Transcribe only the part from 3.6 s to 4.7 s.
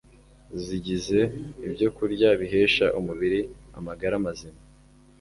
amagara mazima